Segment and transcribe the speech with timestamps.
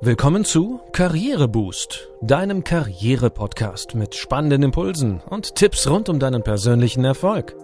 [0.00, 7.56] Willkommen zu Karriereboost, deinem Karriere-Podcast mit spannenden Impulsen und Tipps rund um deinen persönlichen Erfolg.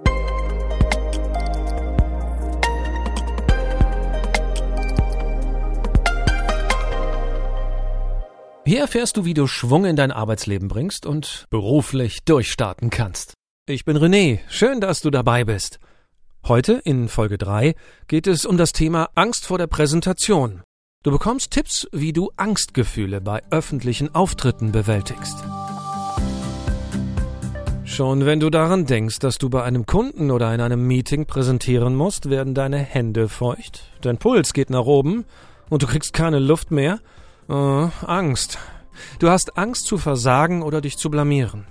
[8.67, 13.35] Hier erfährst du, wie du Schwung in dein Arbeitsleben bringst und beruflich durchstarten kannst.
[13.69, 15.79] Ich bin René, schön, dass du dabei bist.
[16.49, 17.77] Heute in Folge 3
[18.09, 20.65] geht es um das Thema Angst vor der Präsentation
[21.05, 25.37] Du bekommst Tipps, wie du Angstgefühle bei öffentlichen Auftritten bewältigst.
[27.85, 31.95] Schon wenn du daran denkst, dass du bei einem Kunden oder in einem Meeting präsentieren
[31.95, 35.27] musst, werden deine Hände feucht, dein Puls geht nach oben
[35.69, 37.01] und du kriegst keine Luft mehr.
[37.49, 38.57] Oh, Angst.
[39.19, 41.67] Du hast Angst zu versagen oder dich zu blamieren.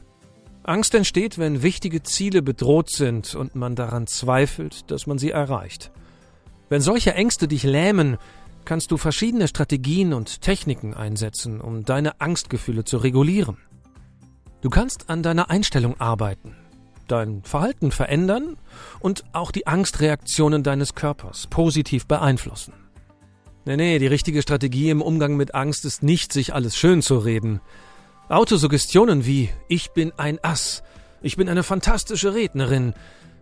[0.62, 5.90] Angst entsteht, wenn wichtige Ziele bedroht sind und man daran zweifelt, dass man sie erreicht.
[6.70, 8.18] Wenn solche Ängste dich lähmen,
[8.66, 13.58] kannst du verschiedene Strategien und Techniken einsetzen, um deine Angstgefühle zu regulieren.
[14.62, 16.56] Du kannst an deiner Einstellung arbeiten,
[17.08, 18.58] dein Verhalten verändern
[19.00, 22.74] und auch die Angstreaktionen deines Körpers positiv beeinflussen.
[23.66, 27.18] Nee, nee, die richtige Strategie im Umgang mit Angst ist nicht, sich alles schön zu
[27.18, 27.62] reden.
[28.30, 30.84] Autosuggestionen wie Ich bin ein Ass,
[31.22, 32.94] ich bin eine fantastische Rednerin,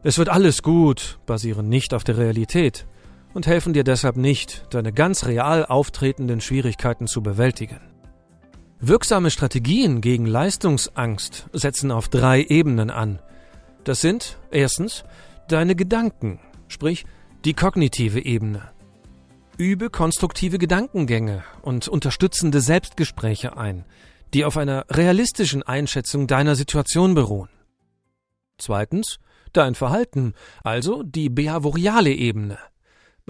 [0.03, 2.87] es wird alles gut basieren nicht auf der Realität
[3.33, 7.79] und helfen dir deshalb nicht, deine ganz real auftretenden Schwierigkeiten zu bewältigen.
[8.79, 13.19] Wirksame Strategien gegen Leistungsangst setzen auf drei Ebenen an.
[13.83, 15.03] Das sind erstens
[15.47, 17.05] deine Gedanken, sprich
[17.45, 18.71] die kognitive Ebene.
[19.57, 23.85] Übe konstruktive Gedankengänge und unterstützende Selbstgespräche ein,
[24.33, 27.49] die auf einer realistischen Einschätzung deiner Situation beruhen.
[28.57, 29.19] Zweitens
[29.53, 32.57] dein Verhalten, also die behaviorale Ebene.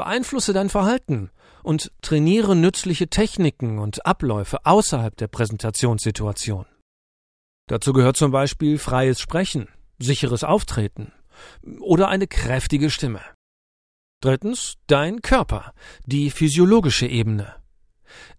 [0.02, 1.30] Beeinflusse dein Verhalten
[1.62, 6.66] und trainiere nützliche Techniken und Abläufe außerhalb der Präsentationssituation.
[7.68, 9.68] Dazu gehört zum Beispiel freies Sprechen,
[10.00, 11.14] sicheres Auftreten
[11.82, 13.22] oder eine kräftige Stimme.
[14.22, 15.72] Drittens, dein Körper,
[16.08, 17.54] die physiologische Ebene.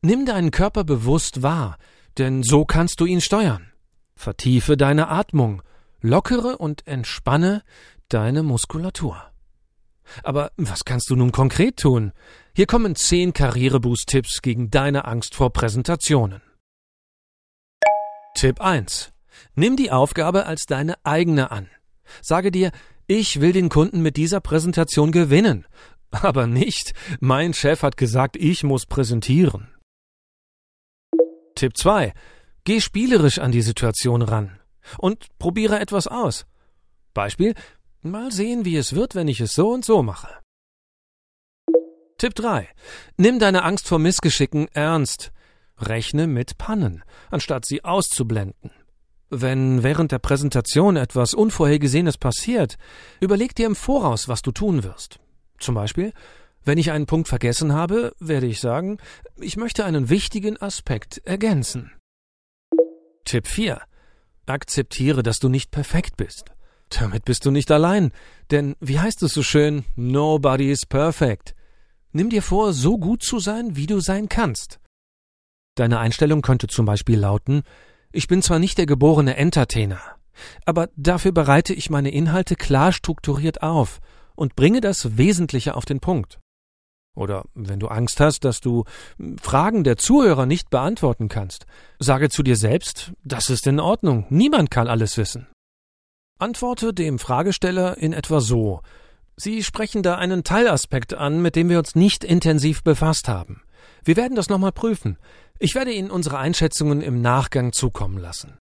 [0.01, 1.79] Nimm deinen Körper bewusst wahr,
[2.19, 3.71] denn so kannst du ihn steuern.
[4.17, 5.63] Vertiefe deine Atmung,
[6.01, 7.63] lockere und entspanne
[8.09, 9.32] deine Muskulatur.
[10.23, 12.13] Aber was kannst du nun konkret tun?
[12.55, 16.43] Hier kommen zehn Karriereboost-Tipps gegen deine Angst vor Präsentationen.
[18.35, 19.13] Tipp 1.
[19.55, 21.69] Nimm die Aufgabe als deine eigene an.
[22.21, 22.73] Sage dir,
[23.07, 25.67] ich will den Kunden mit dieser Präsentation gewinnen.
[26.11, 29.69] Aber nicht, mein Chef hat gesagt, ich muss präsentieren.
[31.55, 32.13] Tipp 2.
[32.65, 34.59] Geh spielerisch an die Situation ran
[34.99, 36.47] und probiere etwas aus.
[37.15, 37.55] Beispiel,
[38.05, 40.29] Mal sehen, wie es wird, wenn ich es so und so mache.
[42.19, 42.69] Tipp 3.
[43.17, 45.33] Nimm deine Angst vor Missgeschicken ernst.
[45.79, 48.73] Rechne mit Pannen, anstatt sie auszublenden.
[49.31, 52.77] Wenn während der Präsentation etwas Unvorhergesehenes passiert,
[53.21, 55.21] überleg dir im Voraus, was du tun wirst.
[55.59, 56.13] Zum Beispiel,
[56.65, 58.99] wenn ich einen Punkt vergessen habe, werde ich sagen,
[59.37, 61.93] ich möchte einen wichtigen Aspekt ergänzen.
[63.25, 63.81] Tipp 4.
[64.47, 66.53] Akzeptiere, dass du nicht perfekt bist.
[66.99, 68.13] Damit bist du nicht allein,
[68.51, 71.55] denn wie heißt es so schön, nobody is perfect.
[72.13, 74.79] Nimm dir vor, so gut zu sein, wie du sein kannst.
[75.75, 77.63] Deine Einstellung könnte zum Beispiel lauten,
[78.13, 80.01] ich bin zwar nicht der geborene Entertainer,
[80.67, 84.01] aber dafür bereite ich meine Inhalte klar strukturiert auf
[84.35, 86.41] und bringe das Wesentliche auf den Punkt.
[87.15, 88.85] Oder wenn du Angst hast, dass du
[89.41, 91.67] Fragen der Zuhörer nicht beantworten kannst,
[91.99, 95.47] sage zu dir selbst, das ist in Ordnung, niemand kann alles wissen.
[96.43, 98.83] Antworte dem Fragesteller in etwa so
[99.37, 103.63] Sie sprechen da einen Teilaspekt an, mit dem wir uns nicht intensiv befasst haben.
[104.05, 105.19] Wir werden das nochmal prüfen.
[105.61, 108.59] Ich werde Ihnen unsere Einschätzungen im Nachgang zukommen lassen.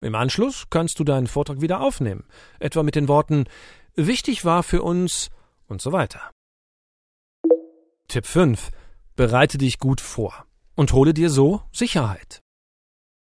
[0.00, 2.24] Im Anschluss kannst du deinen Vortrag wieder aufnehmen,
[2.58, 3.44] etwa mit den Worten
[3.94, 5.30] Wichtig war für uns
[5.68, 6.32] und so weiter.
[8.08, 8.70] Tipp 5.
[9.14, 12.40] Bereite dich gut vor und hole dir so Sicherheit.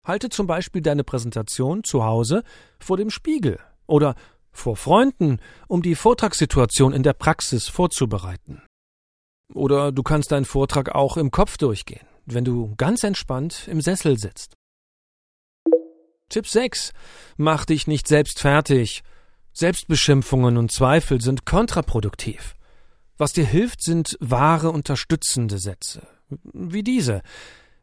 [0.07, 2.43] Halte zum Beispiel deine Präsentation zu Hause
[2.79, 3.59] vor dem Spiegel
[3.93, 4.15] oder
[4.51, 8.63] vor Freunden, um die Vortragssituation in der Praxis vorzubereiten.
[9.55, 14.19] Oder du kannst deinen Vortrag auch im Kopf durchgehen, wenn du ganz entspannt im Sessel
[14.19, 14.57] sitzt.
[16.29, 16.93] Tipp 6.
[17.37, 19.03] Mach dich nicht selbst fertig.
[19.53, 22.55] Selbstbeschimpfungen und Zweifel sind kontraproduktiv.
[23.19, 26.07] Was dir hilft, sind wahre unterstützende Sätze.
[26.55, 27.21] Wie diese.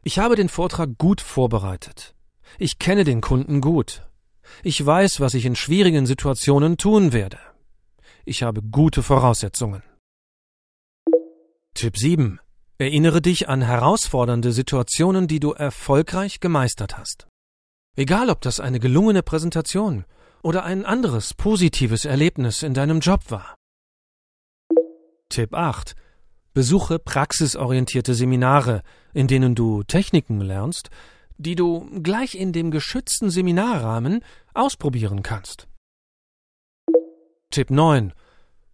[0.02, 2.14] Ich habe den Vortrag gut vorbereitet.
[2.58, 4.09] Ich kenne den Kunden gut.
[4.62, 7.38] Ich weiß, was ich in schwierigen Situationen tun werde.
[8.24, 9.82] Ich habe gute Voraussetzungen.
[11.74, 12.40] Tipp 7.
[12.78, 17.28] Erinnere dich an herausfordernde Situationen, die du erfolgreich gemeistert hast.
[17.96, 20.04] Egal, ob das eine gelungene Präsentation
[20.42, 23.54] oder ein anderes positives Erlebnis in deinem Job war.
[25.28, 25.94] Tipp 8.
[26.52, 28.82] Besuche praxisorientierte Seminare,
[29.12, 30.90] in denen du Techniken lernst,
[31.38, 34.24] die du gleich in dem geschützten Seminarrahmen
[34.54, 35.68] ausprobieren kannst.
[37.50, 38.12] Tipp 9.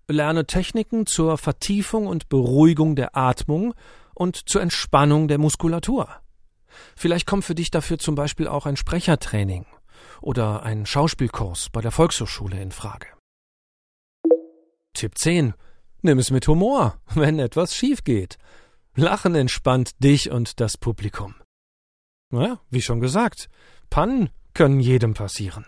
[0.09, 3.75] Lerne Techniken zur Vertiefung und Beruhigung der Atmung
[4.15, 6.09] und zur Entspannung der Muskulatur.
[6.95, 9.67] Vielleicht kommt für dich dafür zum Beispiel auch ein Sprechertraining
[10.21, 13.09] oder ein Schauspielkurs bei der Volkshochschule in Frage.
[14.95, 15.55] Tipp 10.
[16.03, 18.39] Nimm es mit Humor, wenn etwas schief geht.
[18.95, 21.35] Lachen entspannt dich und das Publikum.
[22.33, 23.49] Ja, wie schon gesagt,
[23.91, 25.67] Pannen können jedem passieren.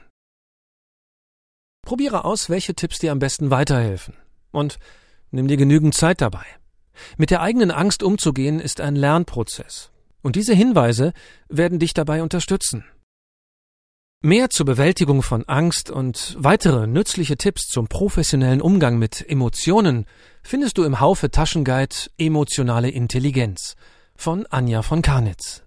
[1.87, 4.15] Probiere aus, welche Tipps dir am besten weiterhelfen
[4.51, 4.79] und
[5.31, 6.45] nimm dir genügend Zeit dabei.
[7.17, 9.93] Mit der eigenen Angst umzugehen ist ein Lernprozess.
[10.23, 11.13] Und diese Hinweise
[11.49, 12.85] werden dich dabei unterstützen.
[14.21, 20.07] Mehr zur Bewältigung von Angst und weitere nützliche Tipps zum professionellen Umgang mit Emotionen
[20.43, 23.77] findest du im Haufe Taschenguide Emotionale Intelligenz
[24.17, 25.63] von Anja von Karnitz.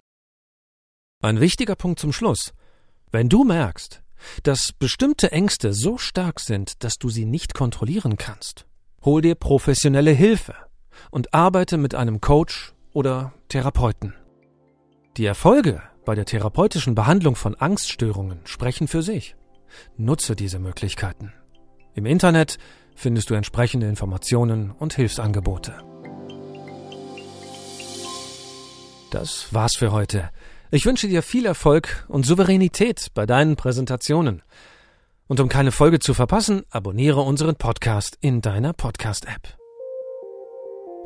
[1.22, 2.52] Ein wichtiger Punkt zum Schluss.
[3.12, 4.02] Wenn du merkst,
[4.42, 8.66] dass bestimmte Ängste so stark sind, dass du sie nicht kontrollieren kannst,
[9.04, 10.54] Hol dir professionelle Hilfe
[11.10, 14.14] und arbeite mit einem Coach oder Therapeuten.
[15.16, 19.34] Die Erfolge bei der therapeutischen Behandlung von Angststörungen sprechen für sich.
[19.96, 21.32] Nutze diese Möglichkeiten.
[21.94, 22.58] Im Internet
[22.94, 25.74] findest du entsprechende Informationen und Hilfsangebote.
[29.10, 30.30] Das war's für heute.
[30.74, 34.40] Ich wünsche dir viel Erfolg und Souveränität bei deinen Präsentationen.
[35.28, 39.58] Und um keine Folge zu verpassen, abonniere unseren Podcast in deiner Podcast-App.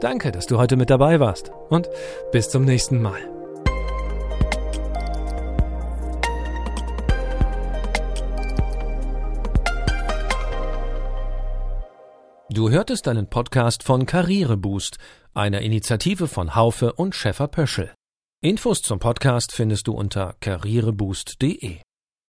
[0.00, 1.90] Danke, dass du heute mit dabei warst und
[2.30, 3.18] bis zum nächsten Mal.
[12.50, 14.98] Du hörtest einen Podcast von Karriereboost,
[15.34, 17.90] einer Initiative von Haufe und Schäfer Pöschel.
[18.46, 21.80] Infos zum Podcast findest du unter karriereboost.de.